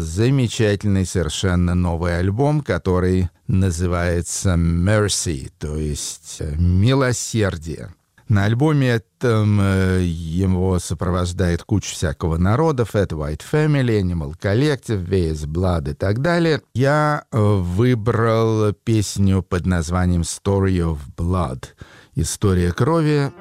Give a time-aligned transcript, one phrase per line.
[0.00, 7.94] замечательный совершенно новый альбом, который называется Mercy, то есть «Милосердие».
[8.28, 15.46] На альбоме этом э, его сопровождает куча всякого народа, Fat White Family, Animal Collective, VS
[15.46, 16.60] Blood и так далее.
[16.74, 21.68] Я э, выбрал песню под названием Story of Blood.
[22.16, 23.32] История крови.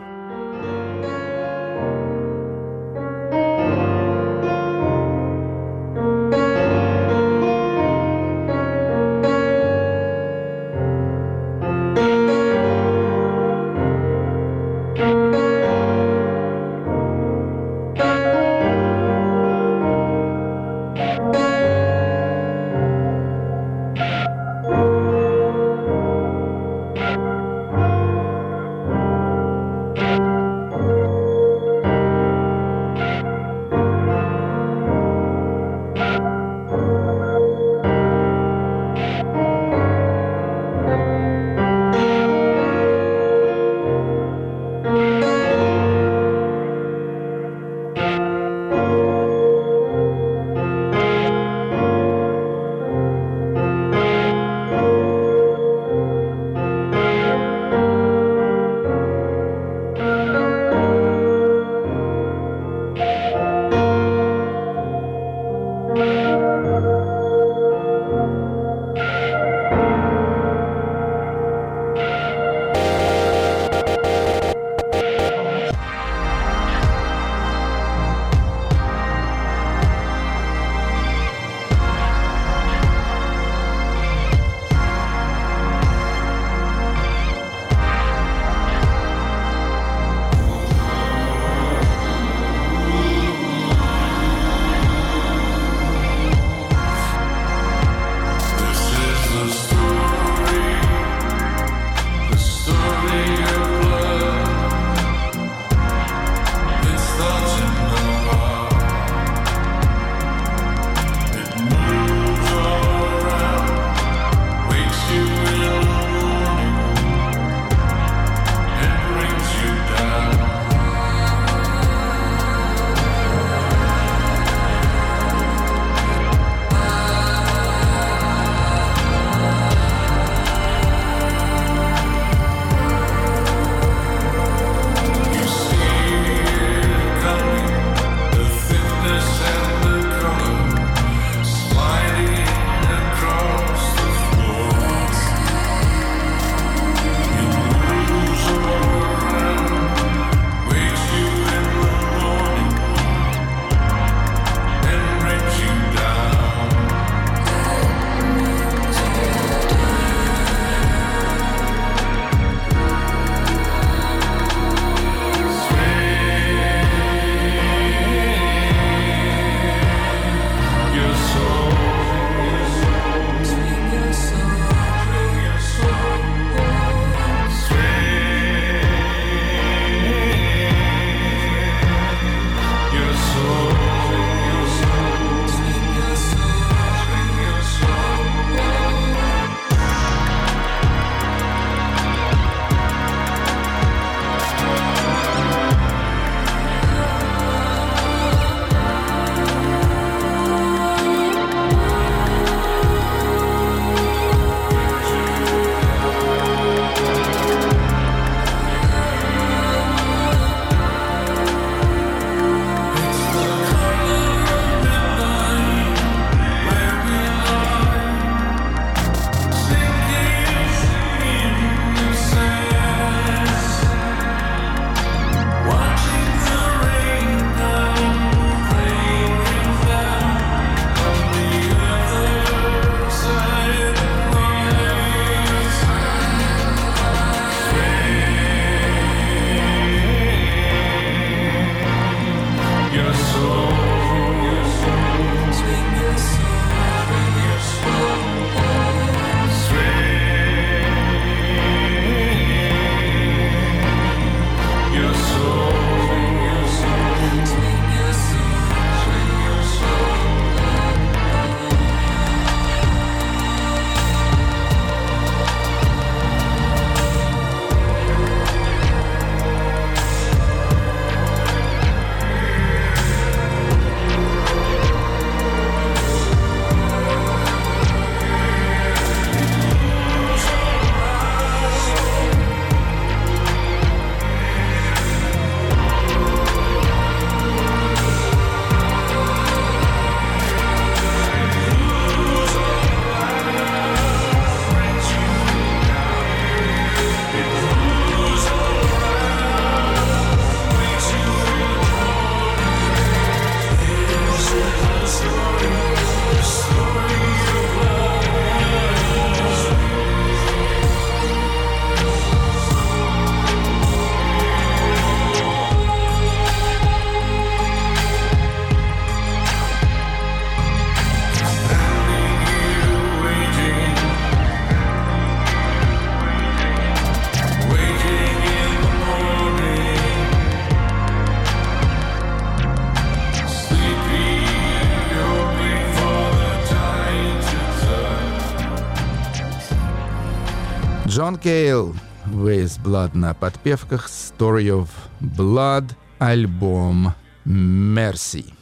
[341.27, 341.93] Джон Кейл,
[342.27, 344.87] Ways Blood на подпевках, Story of
[345.19, 347.13] Blood, альбом
[347.45, 348.56] Mercy.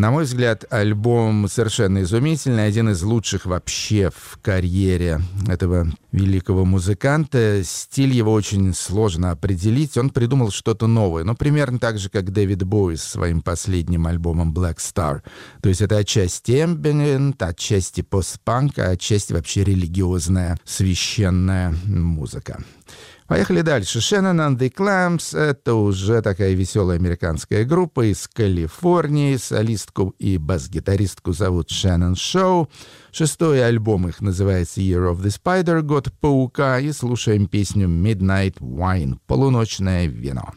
[0.00, 7.60] На мой взгляд, альбом совершенно изумительный, один из лучших вообще в карьере этого великого музыканта.
[7.62, 9.98] Стиль его очень сложно определить.
[9.98, 14.54] Он придумал что-то новое, но примерно так же, как Дэвид Боуи с своим последним альбомом
[14.54, 15.20] Black Star.
[15.60, 22.64] То есть это отчасти эмбиент, отчасти постпанк, а отчасти вообще религиозная священная музыка.
[23.30, 24.00] Поехали дальше.
[24.00, 29.36] Shannon and the Clams— это уже такая веселая американская группа из Калифорнии.
[29.36, 32.68] Солистку и бас-гитаристку зовут Шеннон Шоу.
[33.12, 36.80] Шестой альбом их называется Year of the Spider— Год паука.
[36.80, 40.50] И слушаем песню Midnight Wine— Полуночное вино.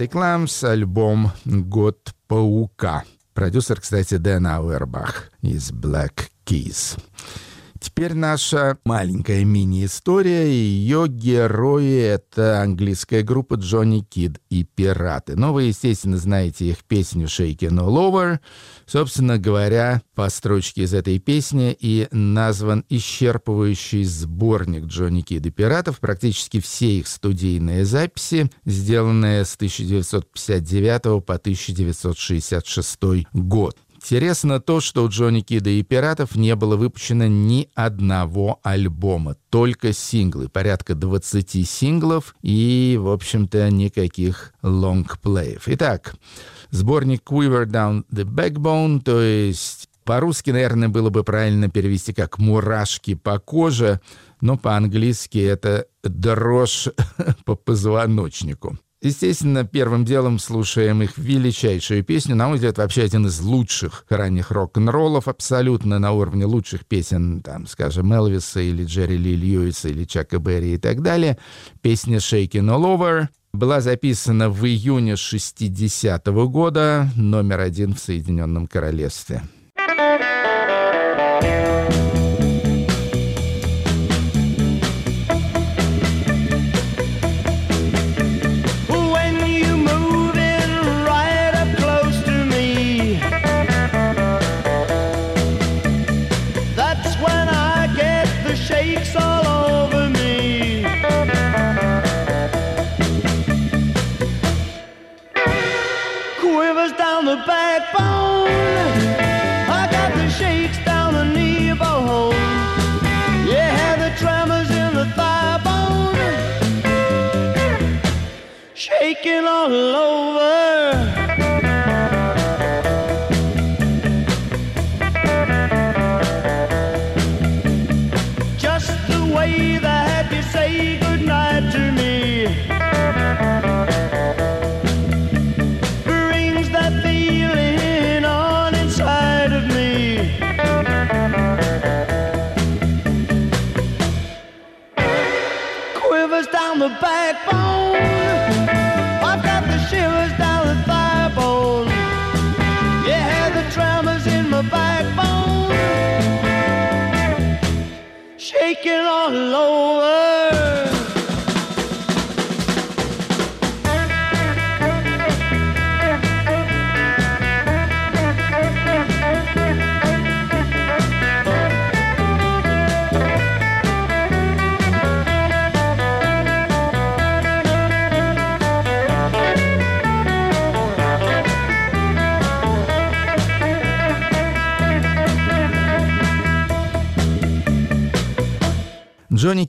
[0.00, 3.04] The Clams, альбом «Год паука».
[3.34, 6.98] Продюсер, кстати, Дэн Ауэрбах из Black Keys.
[8.00, 10.46] Теперь наша маленькая мини-история.
[10.50, 15.36] Ее герои— это английская группа Джонни Кид и Пираты.
[15.36, 18.38] Но вы, естественно, знаете их песню «Shaken All Over».
[18.86, 26.00] Собственно говоря, по строчке из этой песни и назван исчерпывающий сборник Джонни Кид и Пиратов.
[26.00, 33.76] Практически все их студийные записи, сделанные с 1959 по 1966 год.
[34.02, 39.92] Интересно то, что у Джонни Кида и Пиратов не было выпущено ни одного альбома, только
[39.92, 45.64] синглы, порядка 20 синглов и, в общем-то, никаких лонгплеев.
[45.66, 46.14] Итак,
[46.70, 53.14] сборник Quiver Down the Backbone, то есть по-русски, наверное, было бы правильно перевести как «мурашки
[53.14, 54.00] по коже»,
[54.40, 56.88] но по-английски это «дрожь
[57.44, 58.78] по позвоночнику».
[59.02, 62.34] Естественно, первым делом слушаем их величайшую песню.
[62.34, 67.66] На мой взгляд, вообще один из лучших ранних рок-н-роллов, абсолютно на уровне лучших песен, там,
[67.66, 71.38] скажем, Элвиса или Джерри Ли Льюиса или Чака Берри и так далее.
[71.80, 78.66] Песня «Shaking All Over» была записана в июне 60 -го года, номер один в Соединенном
[78.66, 79.42] Королевстве.
[81.40, 81.69] Кид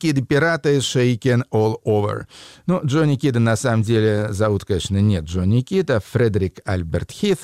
[0.04, 2.26] и пираты Shaken All Over.
[2.66, 7.40] Ну, Джонни Кида на самом деле зовут, конечно, нет Джонни Кида, Фредерик Альберт Хит,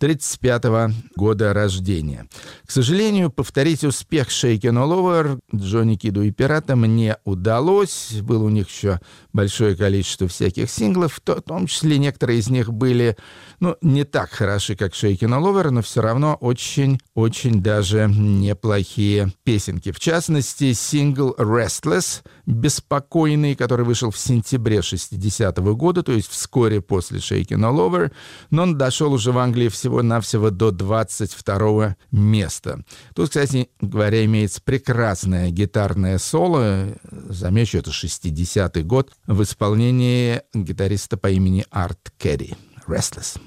[0.00, 2.26] 35-го года рождения.
[2.66, 8.12] К сожалению, повторить успех Shaken All Over Джонни Киду и пиратам не удалось.
[8.22, 9.00] Было у них еще
[9.32, 13.16] большое количество всяких синглов, в том числе некоторые из них были
[13.60, 19.90] ну, не так хороши, как Shaken All Over, но все равно очень-очень даже неплохие песенки.
[19.90, 27.18] В частности, сингл Restless, беспокойный, который вышел в сентябре 60-го года, то есть вскоре после
[27.18, 28.10] Shaken All Over,
[28.50, 32.82] но он дошел уже в Англии всего-навсего до 22 места.
[33.14, 41.30] Тут, кстати говоря, имеется прекрасное гитарное соло, замечу, это 60-й год, в исполнении гитариста по
[41.30, 42.54] имени Арт Керри.
[42.86, 43.38] Restless.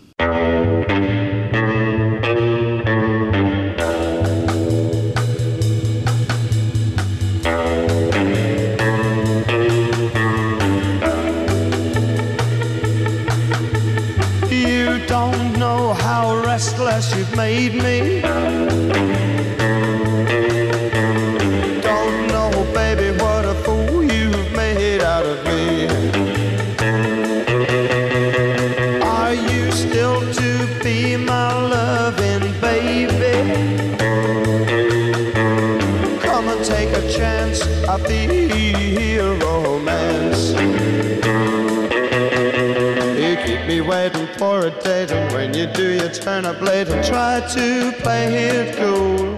[46.21, 49.37] Turn up late and try to play it cool.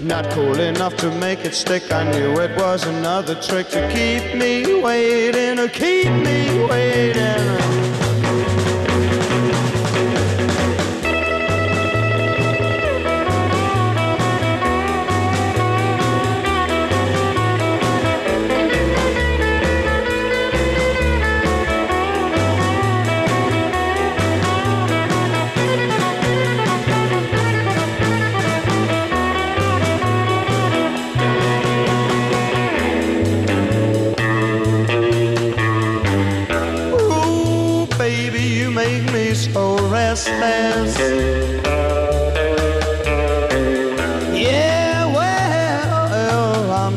[0.00, 1.92] Not cool enough to make it stick.
[1.92, 7.95] I knew it was another trick to keep me waiting, or keep me waiting.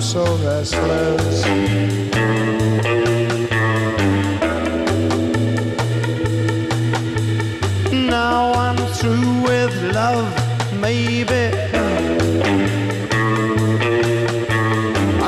[0.10, 1.46] so restless.
[7.94, 10.28] Now I'm through with love,
[10.82, 11.44] maybe.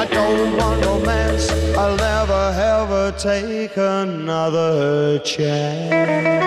[0.01, 6.40] I don't want romance, I'll never ever take another chance.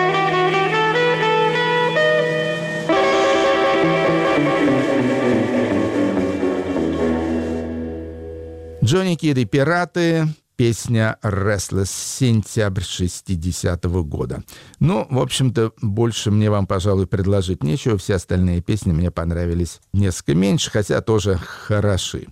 [9.22, 14.42] И «Пираты», песня «Restless», сентябрь 60-го года.
[14.80, 17.98] Ну, в общем-то, больше мне вам, пожалуй, предложить нечего.
[17.98, 22.28] Все остальные песни мне понравились несколько меньше, хотя тоже хороши.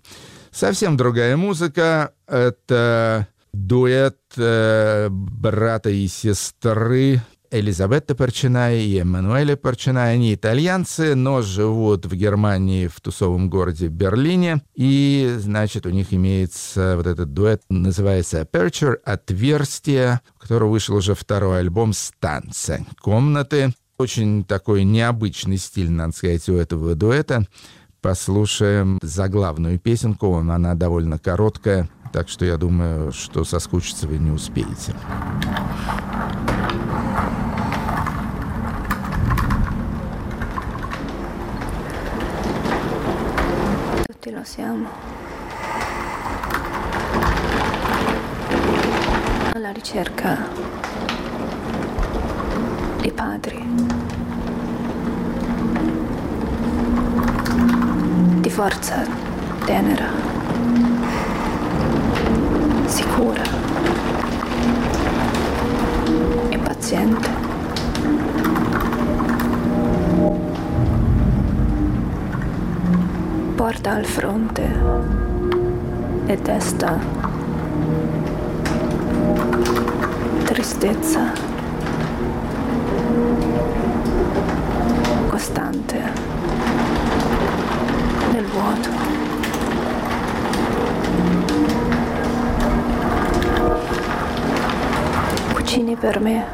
[0.51, 2.13] Совсем другая музыка.
[2.27, 10.15] Это дуэт э, брата и сестры Элизабетта Парчиная и Эммануэля Парчиная.
[10.15, 14.63] Они итальянцы, но живут в Германии, в тусовом городе Берлине.
[14.75, 21.15] И, значит, у них имеется вот этот дуэт, называется Aperture, «Отверстие», у которого вышел уже
[21.15, 22.87] второй альбом «Станция».
[23.01, 23.75] «Комнаты».
[23.99, 27.47] Очень такой необычный стиль, надо сказать, у этого дуэта.
[28.01, 34.95] Послушаем заглавную песенку, она довольно короткая, так что я думаю, что соскучиться вы не успеете.
[58.53, 59.07] forza
[59.67, 60.32] tenera,
[62.93, 63.43] sicura
[66.51, 67.31] e paziente.
[73.57, 74.63] porta al fronte
[76.27, 76.99] e testa
[80.45, 81.33] tristezza
[85.31, 85.99] costante
[88.33, 89.12] nel vuoto.
[95.73, 96.45] Cucini per me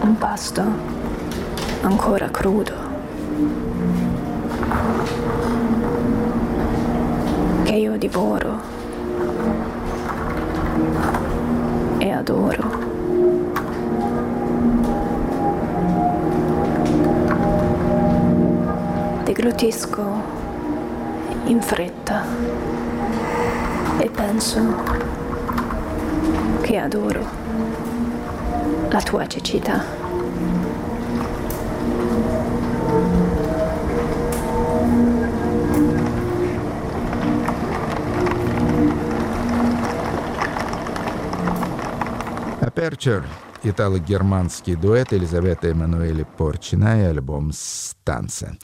[0.00, 0.62] un pasto
[1.82, 2.72] ancora crudo.
[7.64, 8.58] che io divoro
[11.98, 12.64] e adoro.
[19.24, 20.04] Deglutisco
[21.44, 22.24] in fretta
[23.98, 25.25] e penso
[26.76, 27.24] che adoro
[28.90, 29.82] la tua cecità.
[42.60, 43.24] Aperture—
[43.62, 48.58] итало-германский дуэт Елизаветы Эммануэли Порчина и альбом «Станция».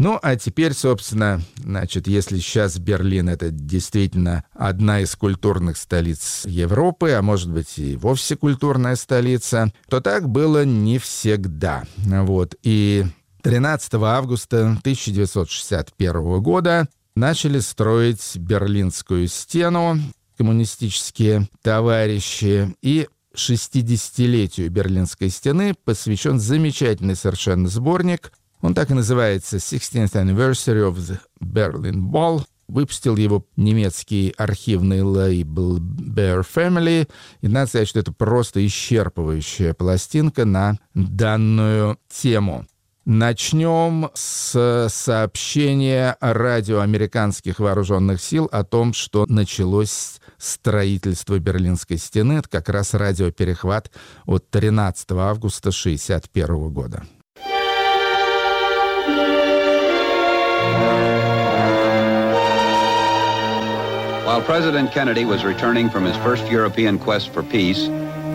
[0.00, 7.10] Ну, а теперь, собственно, значит, если сейчас Берлин— это действительно одна из культурных столиц Европы,
[7.10, 11.84] а может быть и вовсе культурная столица, то так было не всегда.
[11.98, 12.54] Вот.
[12.62, 13.04] И
[13.42, 19.98] 13 августа 1961 года начали строить Берлинскую стену
[20.38, 28.32] коммунистические товарищи, и 60-летию Берлинской стены посвящен замечательный совершенно сборник.
[28.60, 32.44] Он так и называется «16th Anniversary of the Berlin Wall».
[32.68, 37.08] Выпустил его немецкий архивный лейбл Bear Family.
[37.40, 42.66] И надо сказать, что это просто исчерпывающая пластинка на данную тему.
[43.04, 52.34] Начнем с сообщения радио американских вооруженных сил о том, что началось строительство Берлинской стены.
[52.34, 53.90] Это как раз радиоперехват
[54.26, 57.02] от 13 августа 1961 года.
[64.24, 67.88] While President Kennedy was returning from his first European quest for peace,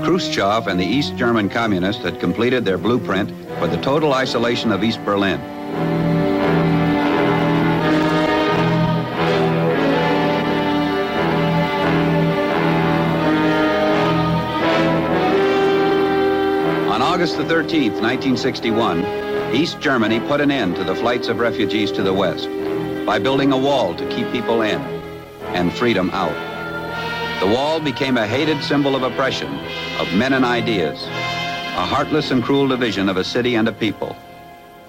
[0.03, 4.83] Khrushchev and the East German communists had completed their blueprint for the total isolation of
[4.83, 5.39] East Berlin.
[16.89, 19.05] On August the 13th, 1961,
[19.55, 22.49] East Germany put an end to the flights of refugees to the West
[23.05, 25.04] by building a wall to keep people in
[25.54, 26.34] and freedom out.
[27.40, 29.48] The wall became a hated symbol of oppression,
[29.98, 30.98] of men and ideas,
[31.76, 34.14] a heartless and cruel division of a city and a people.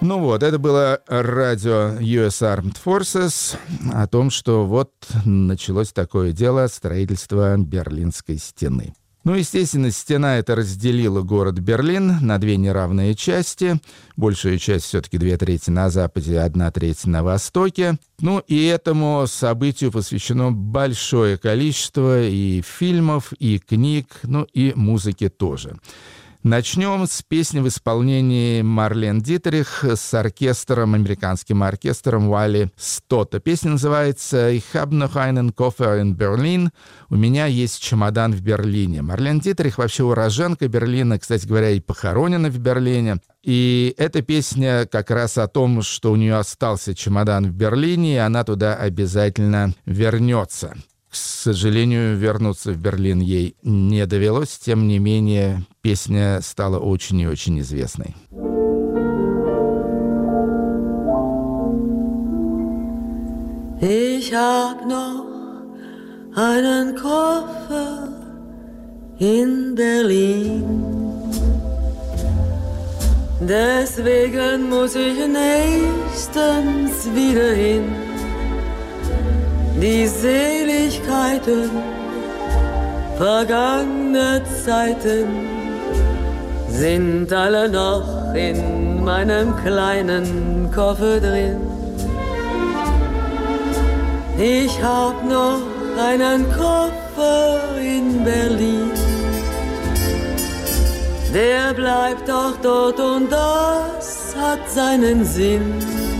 [0.00, 3.56] Ну вот, это было радио US Armed Forces
[3.92, 4.92] о том, что вот
[5.24, 8.94] началось такое дело строительства Берлинской стены.
[9.27, 13.77] Ну, естественно, стена это разделила город Берлин на две неравные части.
[14.15, 17.97] Большая часть все-таки две трети на западе, одна треть на востоке.
[18.21, 25.77] Ну, и этому событию посвящено большое количество и фильмов, и книг, ну, и музыки тоже.
[26.47, 33.41] Начнем с песни в исполнении Марлен Дитрих с оркестром, американским оркестром Вали Стота.
[33.41, 36.69] Песня называется «Ich habe noch einen Koffer in Berlin».
[37.09, 39.01] «У меня есть чемодан в Берлине».
[39.01, 43.17] Марлен Дитрих вообще уроженка Берлина, кстати говоря, и похоронена в Берлине.
[43.43, 48.19] И эта песня как раз о том, что у нее остался чемодан в Берлине, и
[48.19, 50.77] она туда обязательно вернется.
[51.17, 54.57] Сожалению, вернуться в Берлин ей не довелось.
[54.57, 58.15] Тем не менее, песня стала очень и очень известной.
[63.79, 65.25] Ich hab noch
[66.35, 68.09] einen Koffer
[69.19, 70.63] in Berlin.
[73.39, 77.85] Deswegen muss ich nächstens wieder hin
[79.81, 81.69] die Seligkeiten
[83.17, 85.27] vergangene Zeiten
[86.69, 91.61] sind alle noch in meinem kleinen Koffer drin.
[94.37, 95.61] Ich hab noch
[95.97, 98.91] einen Koffer in Berlin.
[101.33, 106.16] Der bleibt auch dort und das hat seinen Sinn.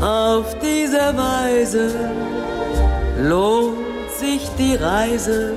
[0.00, 1.90] Auf diese Weise
[3.22, 5.54] lohnt sich die Reise,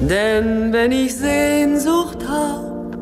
[0.00, 2.96] denn wenn ich Sehnsucht hab,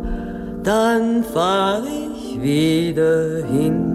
[0.62, 3.92] dann fahr ich wieder hin.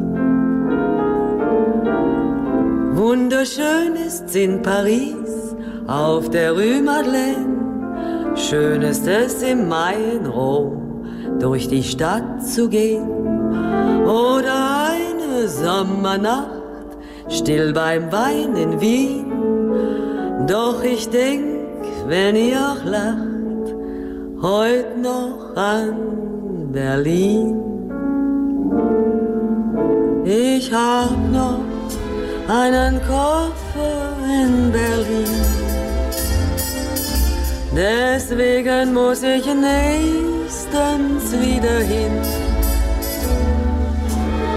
[2.94, 5.56] Wunderschön ist's in Paris
[5.88, 11.04] auf der Rue Madeleine, schön ist es im Mai in Rom
[11.40, 13.10] durch die Stadt zu gehen.
[14.06, 14.71] Oder
[15.48, 16.98] Sommernacht,
[17.30, 19.32] still beim Wein in Wien.
[20.48, 21.46] Doch ich denk,
[22.08, 23.76] wenn ihr auch lacht,
[24.42, 27.58] heut noch an Berlin.
[30.26, 31.60] Ich hab noch
[32.48, 35.62] einen Koffer in Berlin.
[37.76, 42.41] Deswegen muss ich nächstens wieder hin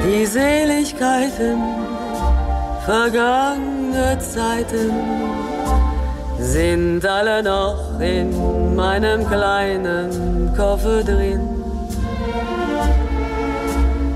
[0.05, 1.63] die Seligkeiten
[2.85, 4.93] vergangene Zeiten
[6.39, 11.41] sind alle noch in meinem kleinen Koffer drin.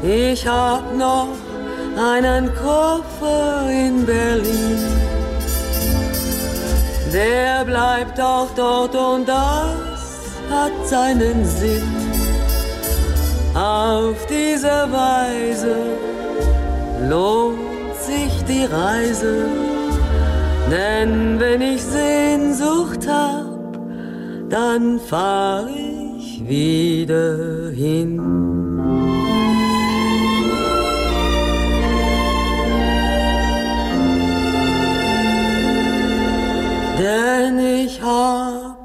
[0.03, 1.29] Ich hab noch
[1.97, 4.79] einen Koffer in Berlin.
[7.13, 11.98] Der bleibt auch dort und das hat seinen Sinn.
[13.59, 15.75] Auf diese Weise
[17.09, 19.47] lohnt sich die Reise,
[20.71, 23.81] denn wenn ich Sehnsucht hab,
[24.49, 28.23] dann fahr ich wieder hin.
[36.97, 38.79] Denn ich hab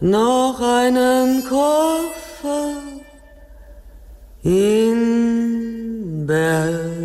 [0.00, 2.89] noch einen Koffer
[4.42, 7.00] in Berlin.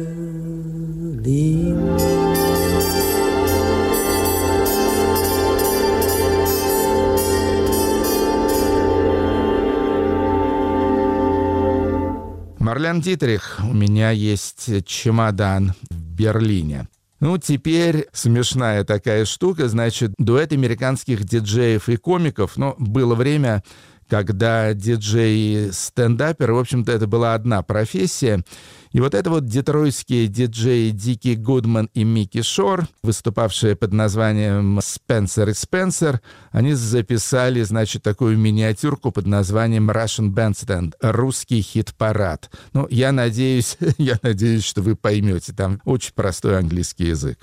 [12.59, 16.87] Марлен Дитрих, у меня есть чемодан в Берлине.
[17.19, 23.63] Ну, теперь смешная такая штука, значит, дуэт американских диджеев и комиков, но было время,
[24.09, 28.43] когда диджей-стендапер, в общем-то, это была одна профессия.
[28.91, 35.49] И вот это вот детройтские диджеи Дики Гудман и Микки Шор, выступавшие под названием «Спенсер
[35.49, 42.49] и Спенсер», они записали, значит, такую миниатюрку под названием «Russian Bandstand»— «Русский хит-парад».
[42.71, 47.39] Ну, я надеюсь, я надеюсь, что вы поймете, там очень простой английский язык.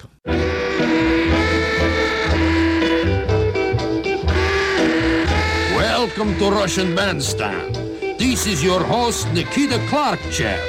[6.22, 7.74] Welcome to Russian Bandstand.
[8.16, 10.62] This is your host, Nikita Klarkchev.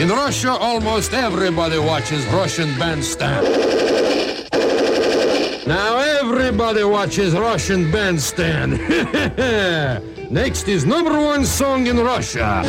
[0.00, 3.44] In Russia, almost everybody watches Russian Bandstand.
[5.66, 8.80] Now everybody watches Russian Bandstand.
[10.30, 12.62] Next is number one song in Russia.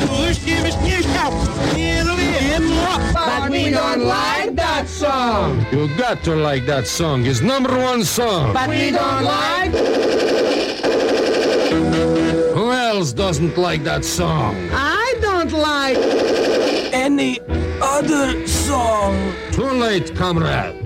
[3.15, 5.65] But we don't like that song.
[5.71, 7.25] You got to like that song.
[7.25, 8.51] It's number one song.
[8.51, 10.60] But we don't like.
[13.09, 14.55] Doesn't like that song?
[14.71, 15.97] I don't like
[16.93, 17.39] any
[17.81, 19.33] other song.
[19.51, 20.77] Too late, comrade.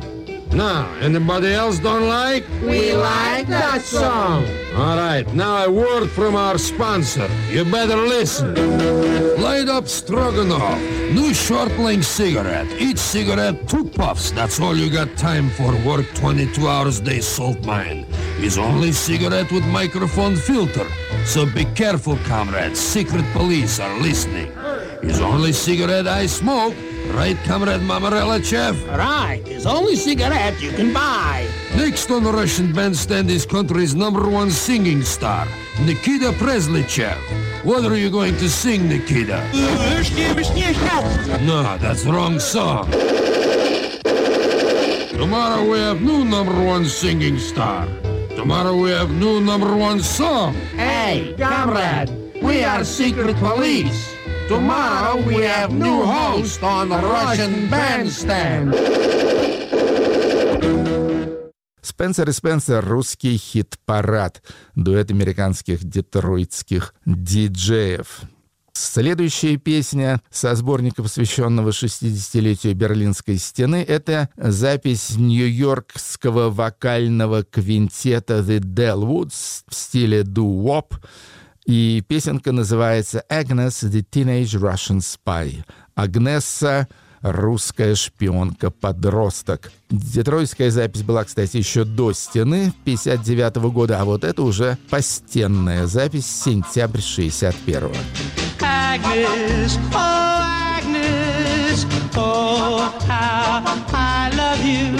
[0.53, 2.45] Now, anybody else don't like?
[2.61, 4.45] We like that song.
[4.77, 7.29] All right, now a word from our sponsor.
[7.49, 8.55] You better listen.
[9.41, 10.79] Light up Stroganoff.
[11.11, 12.67] New short length cigarette.
[12.79, 14.31] Each cigarette, two puffs.
[14.31, 15.75] That's all you got time for.
[15.85, 18.05] Work 22 hours a day, salt mine.
[18.39, 20.87] Is only cigarette with microphone filter.
[21.25, 22.79] So be careful, comrades.
[22.79, 24.51] Secret police are listening.
[25.01, 26.73] Is only cigarette I smoke.
[27.13, 28.75] Right, comrade Mamarella Chef?
[28.87, 31.47] Right, it's only cigarette you can buy.
[31.75, 35.47] Next on the Russian bandstand is country's number one singing star,
[35.81, 37.17] Nikita Presley Chef.
[37.63, 39.43] What are you going to sing, Nikita?
[41.45, 42.89] No, that's wrong song.
[45.11, 47.87] Tomorrow we have new number one singing star.
[48.45, 50.53] Tomorrow we have new number one song.
[50.77, 52.11] Hey, comrade,
[52.43, 54.13] we are secret police.
[54.47, 58.75] Tomorrow we have new host on the Russian bandstand.
[61.81, 64.43] Спенсер и Спенсер— русский хит-парад.
[64.75, 68.25] Дуэт американских детройтских диджеев.
[68.77, 79.63] Следующая песня со сборника, посвященного 60-летию Берлинской стены, это запись нью-йоркского вокального квинтета The Dellwoods
[79.69, 80.91] в стиле doo-wop.
[81.65, 85.63] И песенка называется «Agnes, the Teenage Russian Spy».
[85.95, 86.89] Агнесса
[87.21, 89.71] русская шпионка-подросток.
[89.89, 96.27] Детройтская запись была, кстати, еще до стены 59 года, а вот это уже постенная запись
[96.27, 97.91] сентябрь 61
[98.97, 104.95] Agnes, oh Agnes, oh how I love you,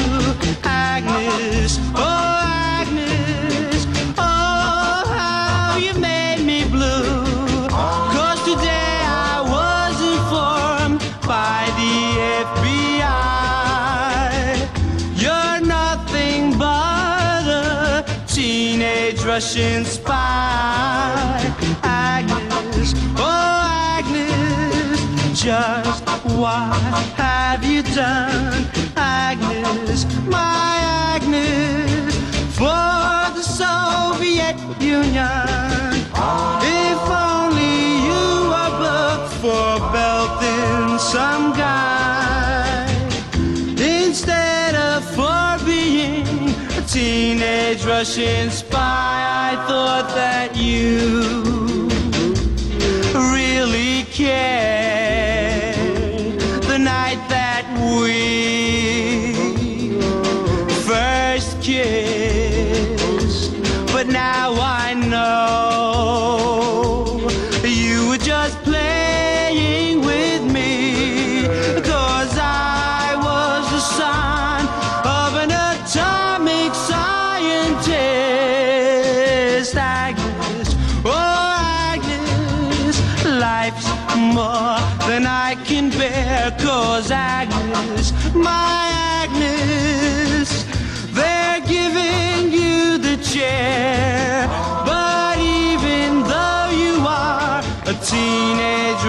[0.65, 2.41] Agnes, oh
[2.75, 7.69] Agnes, oh how you made me blue.
[7.69, 11.95] Cause today I was informed by the
[12.99, 13.15] FBI.
[15.15, 20.04] You're nothing but a teenage Russian spy.
[25.45, 26.03] Just
[26.39, 26.73] what
[27.13, 28.65] have you done?
[28.97, 30.73] Agnes, my
[31.13, 32.15] Agnes,
[32.57, 35.85] for the Soviet Union.
[36.81, 37.77] If only
[38.07, 42.87] you were booked for belting some guy
[43.77, 49.13] instead of for being a teenage Russian spy.
[49.51, 51.87] I thought that you
[53.31, 55.04] really cared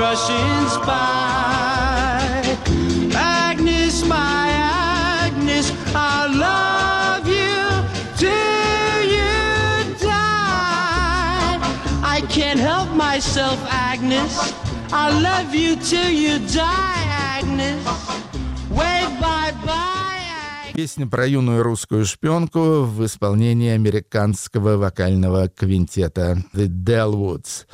[0.07, 2.43] Russian spy,
[3.19, 4.47] Agnes, my
[5.27, 5.67] Agnes,
[5.97, 7.59] I'll love you
[8.15, 9.35] till you
[9.99, 11.59] die.
[12.05, 14.55] I can't help myself, Agnes.
[14.93, 17.03] I'll love you till you die,
[17.35, 17.83] Agnes.
[18.71, 20.73] Wave bye bye.
[20.73, 27.67] Песня про юную русскую шпионку в исполнении американского вокального квинтета The Dellwoods.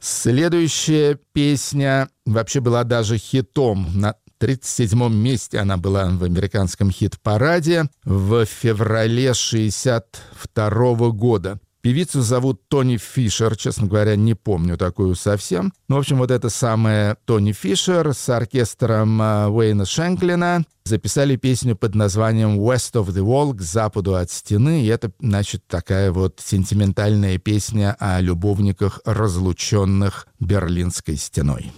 [0.00, 3.88] Следующая песня вообще была даже хитом.
[3.94, 11.58] На 37-м месте она была в американском хит-параде в феврале 62 года.
[11.86, 15.72] Певицу зовут Тони Фишер, честно говоря, не помню такую совсем.
[15.86, 21.76] Ну, в общем, вот это самая Тони Фишер с оркестром э, Уэйна Шенклина записали песню
[21.76, 24.82] под названием «West of the Wall» к западу от стены.
[24.82, 31.70] И это, значит, такая вот сентиментальная песня о любовниках, разлученных Берлинской стеной.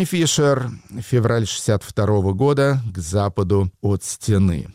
[0.00, 0.70] Тони Фишер,
[1.02, 4.68] февраль 62 года, к западу от стены.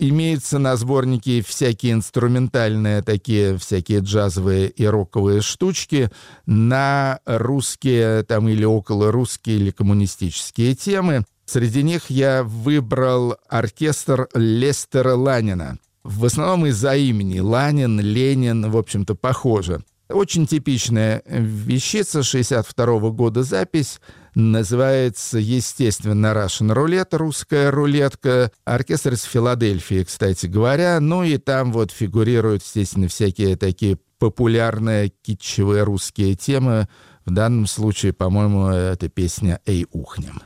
[0.00, 6.10] Имеется на сборнике всякие инструментальные, такие всякие джазовые и роковые штучки
[6.46, 11.24] на русские там или около русские или коммунистические темы.
[11.46, 15.78] Среди них я выбрал оркестр Лестера Ланина.
[16.02, 19.84] В основном из-за имени Ланин, Ленин, в общем-то, похоже.
[20.08, 24.00] Очень типичная вещица 62 года запись.
[24.34, 28.50] Называется, естественно, Russian Roulette, русская рулетка.
[28.64, 30.98] Оркестр из Филадельфии, кстати говоря.
[31.00, 36.88] Ну и там вот фигурируют, естественно, всякие такие популярные китчевые русские темы.
[37.24, 40.42] В данном случае, по-моему, это песня «Эй, ухнем».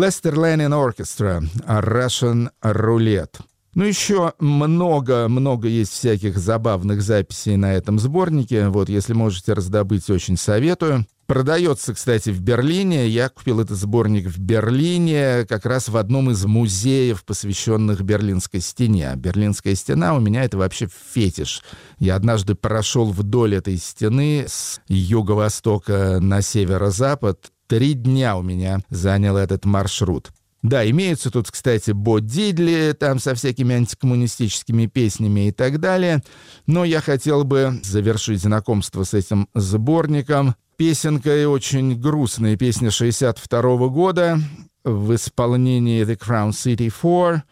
[0.00, 3.38] Лестер Ленин Оркестра, Russian Roulette.
[3.74, 8.68] Ну, еще много-много есть всяких забавных записей на этом сборнике.
[8.68, 11.04] Вот, если можете раздобыть, очень советую.
[11.26, 13.08] Продается, кстати, в Берлине.
[13.08, 19.12] Я купил этот сборник в Берлине, как раз в одном из музеев, посвященных Берлинской стене.
[19.16, 21.62] Берлинская стена у меня это вообще фетиш.
[21.98, 27.52] Я однажды прошел вдоль этой стены с юго-востока на северо-запад.
[27.70, 30.32] Три дня у меня занял этот маршрут.
[30.60, 36.20] Да, имеются тут, кстати, Бо Дидли, там со всякими антикоммунистическими песнями и так далее.
[36.66, 44.40] Но я хотел бы завершить знакомство с этим сборником песенкой, очень грустная песня 62 года
[44.82, 47.44] в исполнении The Crown City 4.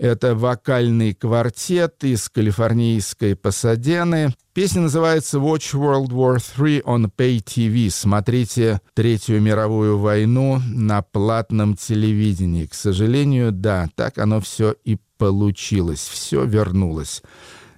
[0.00, 4.32] Это вокальный квартет из калифорнийской Пасадены.
[4.54, 7.90] Песня называется «Watch World War III on Pay TV».
[7.90, 12.64] Смотрите Третью мировую войну на платном телевидении.
[12.64, 16.08] К сожалению, да, так оно все и получилось.
[16.10, 17.22] Все вернулось.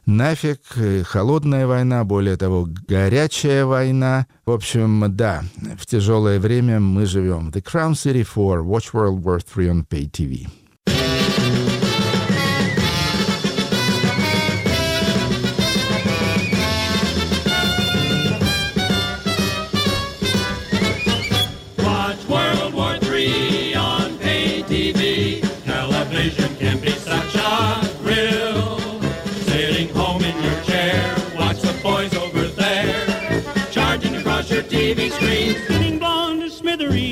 [0.07, 4.29] Нафиг, э, холодная война, более того, горячая война.
[4.47, 5.43] В общем, да,
[5.77, 7.49] в тяжелое время мы живем.
[7.49, 10.62] The Crown City 4, Watch World War III on Pay TV.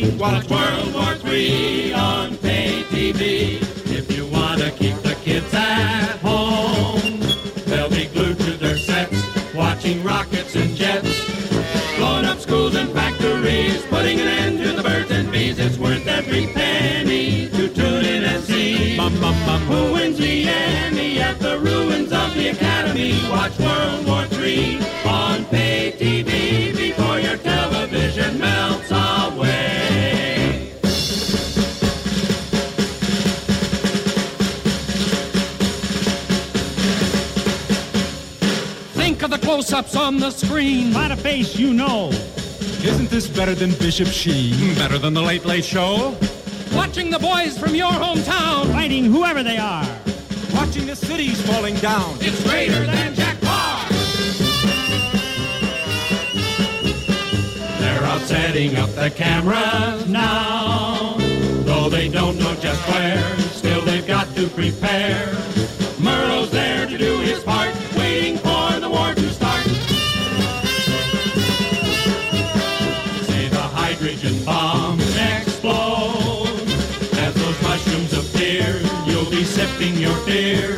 [0.01, 3.61] Watch World War III on pay TV.
[3.93, 7.21] If you want to keep the kids at home,
[7.67, 9.23] they'll be glued to their sets,
[9.55, 11.11] watching rockets and jets.
[11.99, 15.59] Blowing up schools and factories, putting an end to the birds and bees.
[15.59, 18.97] It's worth every penny to tune in and see.
[18.97, 19.61] Bum, bum, bum.
[19.67, 23.13] Who wins the Emmy at the ruins of the Academy?
[23.29, 26.40] Watch World War III on pay TV
[39.81, 40.93] on the screen.
[40.93, 42.11] Find a face you know.
[42.85, 44.75] Isn't this better than Bishop Sheen?
[44.75, 46.15] Better than the Late Late Show?
[46.75, 48.71] Watching the boys from your hometown.
[48.73, 49.87] Fighting whoever they are.
[50.53, 52.15] Watching the cities falling down.
[52.21, 53.89] It's greater than Jack Parr.
[57.81, 61.17] They're out setting up the cameras now.
[61.65, 65.35] Though they don't know just where, still they've got to prepare.
[79.81, 80.77] Sipping your beer.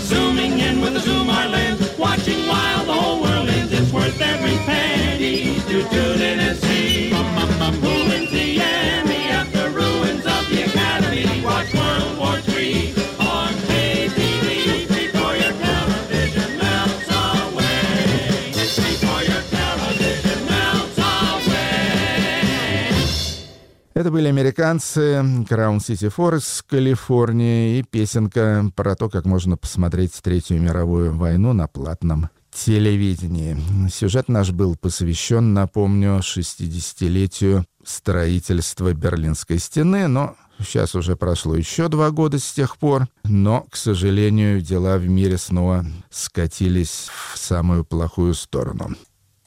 [0.00, 3.72] Zooming in with a zoom our lens, watching while the whole world ends.
[3.72, 7.10] It's worth every penny to tune in and see.
[7.10, 7.99] Who wins the
[24.00, 25.00] Это были американцы
[25.46, 31.68] Crown City Forest, Калифорния, и песенка про то, как можно посмотреть Третью мировую войну на
[31.68, 33.58] платном телевидении.
[33.90, 42.10] Сюжет наш был посвящен, напомню, 60-летию строительства Берлинской стены, но сейчас уже прошло еще два
[42.10, 48.32] года с тех пор, но, к сожалению, дела в мире снова скатились в самую плохую
[48.32, 48.96] сторону.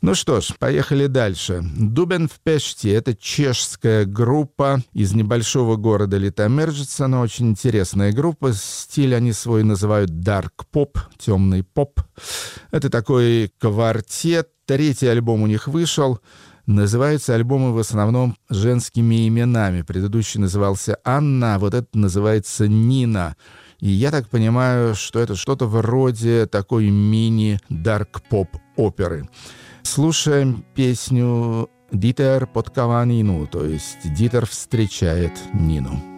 [0.04, 1.64] Ну что ж, поехали дальше.
[1.78, 8.51] Дубен в Пеште— это чешская группа из небольшого города Литомержица, но очень интересная группа.
[8.51, 12.01] Стиль они свой называют dark поп, темный поп.
[12.72, 14.49] Это такой квартет.
[14.66, 16.20] Третий альбом у них вышел.
[16.66, 19.84] Называются альбомы в основном женскими именами.
[19.84, 23.38] Предыдущий назывался Анна, а вот этот называется Нина.
[23.80, 29.30] И я так понимаю, что это что-то вроде такой мини-дарк-поп оперы.
[29.84, 36.12] Слушаем песню «Дитер подкова Нину», то есть Дитер встречает Нину.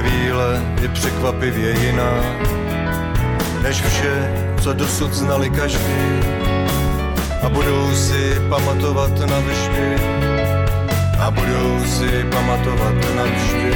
[0.00, 2.12] Chvíle je překvapivě jiná
[3.62, 4.32] než vše,
[4.62, 6.02] co dosud znali každý.
[7.42, 9.96] A budou si pamatovat navždy
[11.18, 13.72] a budou si pamatovat navždy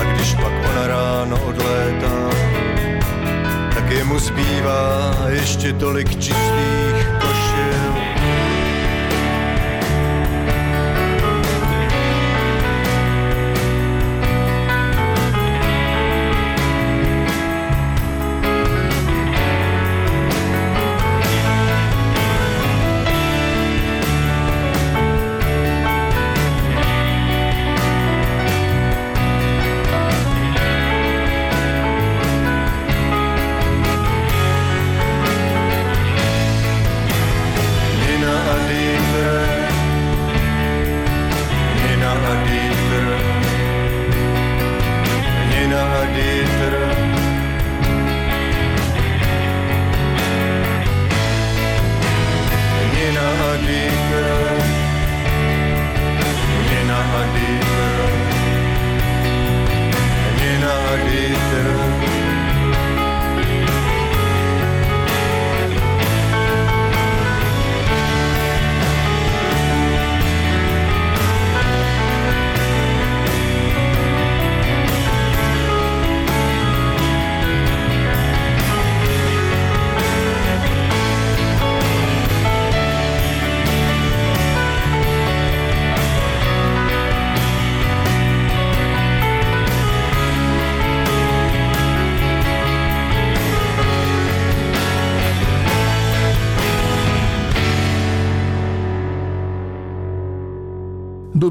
[0.00, 2.30] a když pak ona ráno odlétá
[3.74, 7.91] tak jemu zbývá ještě tolik čistých košil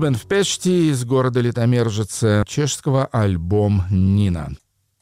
[0.02, 4.50] Дубен в Пешти из города Литомержица чешского альбом «Нина».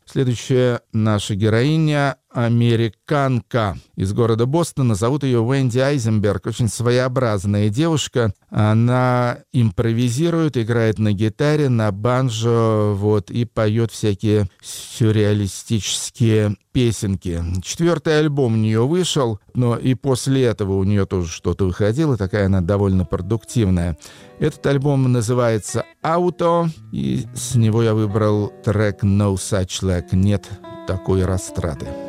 [0.06, 4.96] Следующая наша героиня— американка из города Бостона.
[4.96, 6.46] Зовут ее Уэнди Айзенберг.
[6.48, 8.34] Очень своеобразная девушка.
[8.50, 17.44] Она импровизирует, играет на гитаре, на банджо, вот, и поет всякие сюрреалистические песенки.
[17.64, 22.18] Четвертый альбом у нее вышел, но и после этого у нее тоже что-то выходило.
[22.18, 23.98] Такая она довольно продуктивная.
[24.40, 30.50] Этот альбом называется «Ауто», и с него я выбрал трек «No Such Lack»— «Нет
[30.88, 32.09] такой растраты».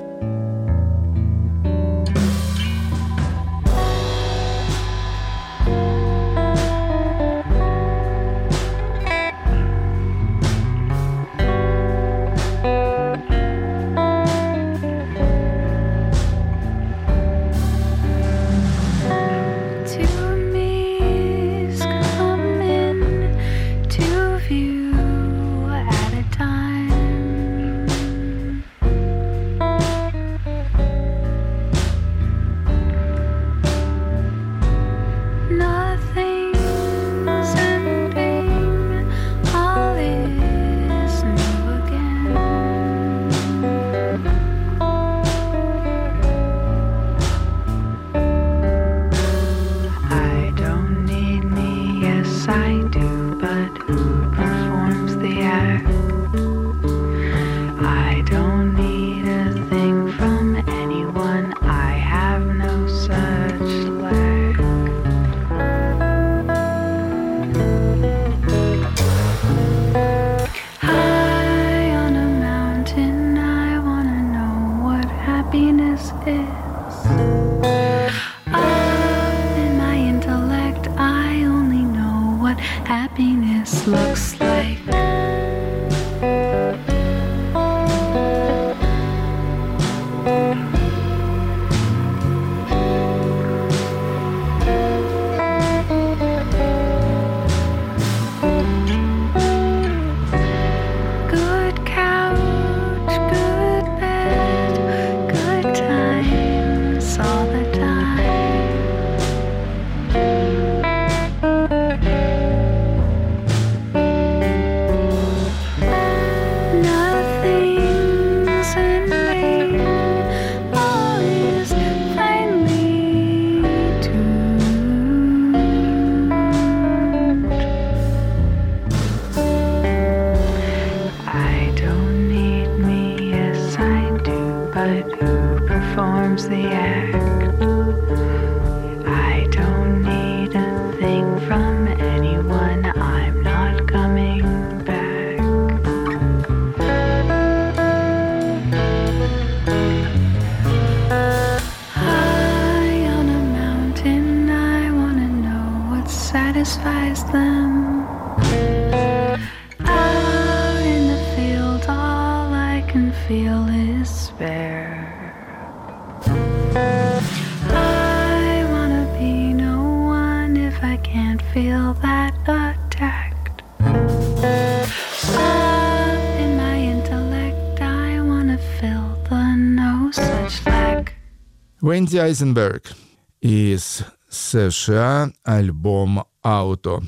[182.01, 182.94] Венди Айзенберг
[183.42, 187.03] из США альбом «Ауто».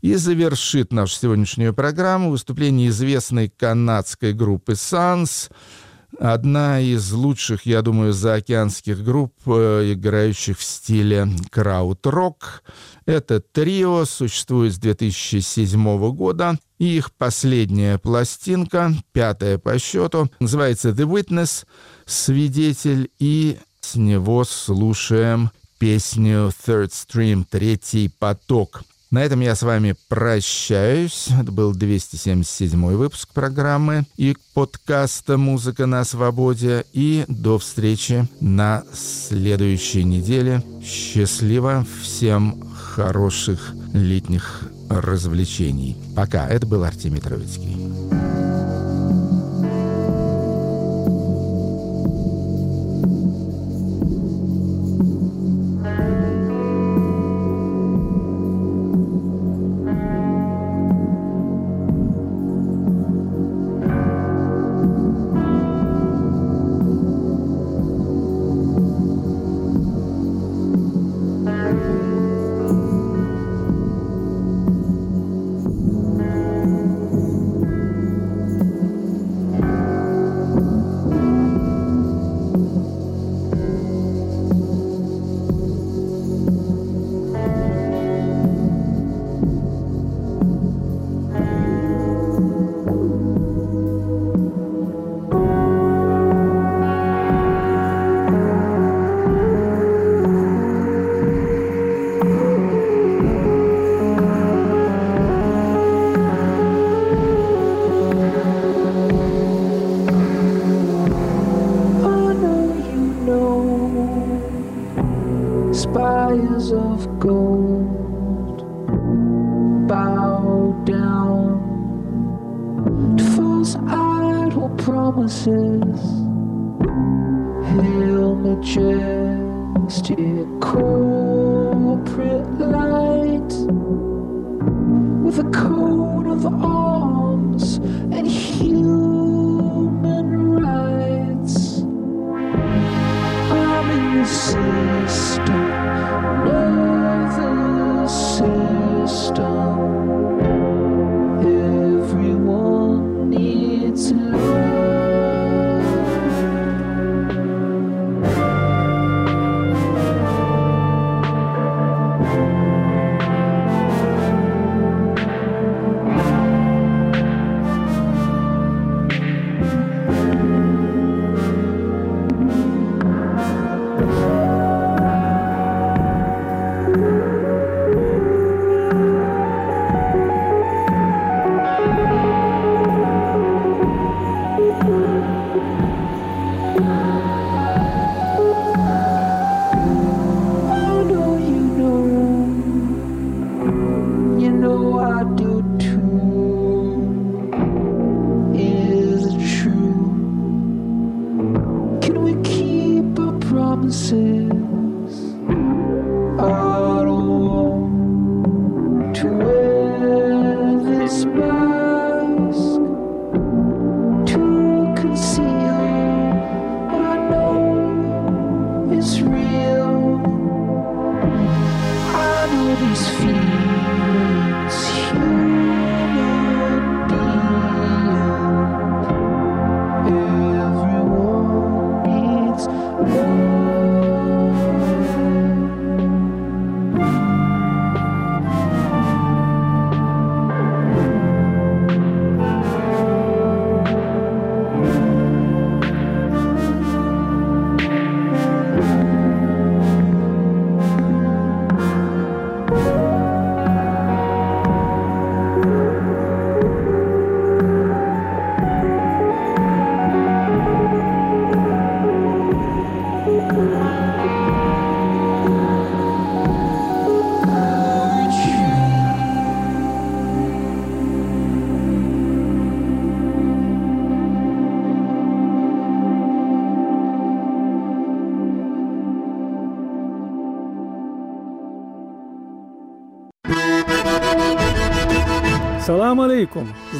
[0.00, 5.50] И завершит нашу сегодняшнюю программу выступление известной канадской группы «Санс»,
[6.18, 12.64] Одна из лучших, я думаю, заокеанских групп, э, играющих в стиле крауд-рок.
[13.06, 16.58] Это трио существует с 2007 года.
[16.78, 21.64] И их последняя пластинка, пятая по счету, называется «The Witness»,
[22.06, 28.82] «Свидетель», и с него слушаем песню «Third Stream», «Третий поток».
[29.10, 31.28] На этом я с вами прощаюсь.
[31.40, 36.84] Это был 277 выпуск программы и подкаста «Музыка на свободе».
[36.92, 40.62] И до встречи на следующей неделе.
[40.84, 45.96] Счастливо всем хороших летних развлечений.
[46.14, 46.46] Пока.
[46.46, 48.29] Это был Артемий Троицкий.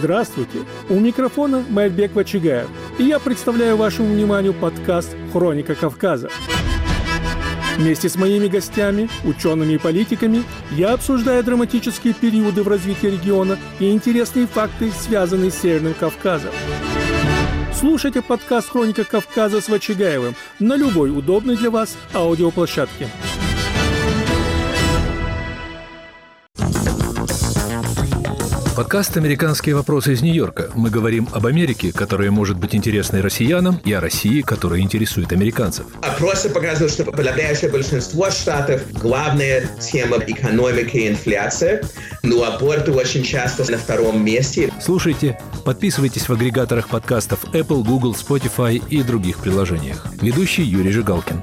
[0.00, 0.60] Здравствуйте!
[0.88, 2.68] У микрофона Майбек Вачигаев.
[2.96, 6.30] И я представляю вашему вниманию подкаст «Хроника Кавказа».
[7.76, 13.90] Вместе с моими гостями, учеными и политиками, я обсуждаю драматические периоды в развитии региона и
[13.90, 16.52] интересные факты, связанные с Северным Кавказом.
[17.78, 23.06] Слушайте подкаст «Хроника Кавказа» с Вачигаевым на любой удобной для вас аудиоплощадке.
[28.80, 30.70] Подкаст «Американские вопросы» из Нью-Йорка.
[30.74, 35.84] Мы говорим об Америке, которая может быть интересной россиянам, и о России, которая интересует американцев.
[36.00, 41.84] Опросы показывают, что подавляющее большинство штатов главная тема экономики и инфляция,
[42.22, 44.72] но аборты очень часто на втором месте.
[44.80, 50.06] Слушайте, подписывайтесь в агрегаторах подкастов Apple, Google, Spotify и других приложениях.
[50.22, 51.42] Ведущий Юрий Жигалкин.